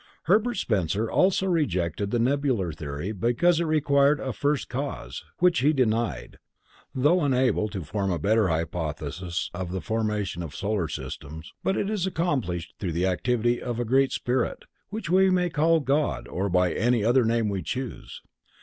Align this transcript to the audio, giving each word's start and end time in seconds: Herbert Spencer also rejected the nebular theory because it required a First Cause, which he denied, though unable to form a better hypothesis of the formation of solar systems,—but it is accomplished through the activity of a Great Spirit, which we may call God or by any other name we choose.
Herbert 0.23 0.55
Spencer 0.55 1.11
also 1.11 1.45
rejected 1.45 2.09
the 2.09 2.17
nebular 2.17 2.71
theory 2.73 3.11
because 3.11 3.59
it 3.59 3.65
required 3.65 4.19
a 4.19 4.33
First 4.33 4.67
Cause, 4.67 5.23
which 5.37 5.59
he 5.59 5.73
denied, 5.73 6.39
though 6.95 7.21
unable 7.21 7.69
to 7.69 7.83
form 7.83 8.09
a 8.09 8.17
better 8.17 8.47
hypothesis 8.47 9.51
of 9.53 9.71
the 9.71 9.79
formation 9.79 10.41
of 10.41 10.55
solar 10.55 10.87
systems,—but 10.87 11.77
it 11.77 11.87
is 11.87 12.07
accomplished 12.07 12.73
through 12.79 12.93
the 12.93 13.05
activity 13.05 13.61
of 13.61 13.79
a 13.79 13.85
Great 13.85 14.11
Spirit, 14.11 14.63
which 14.89 15.11
we 15.11 15.29
may 15.29 15.51
call 15.51 15.79
God 15.79 16.27
or 16.27 16.49
by 16.49 16.73
any 16.73 17.03
other 17.03 17.23
name 17.23 17.47
we 17.47 17.61
choose. 17.61 18.23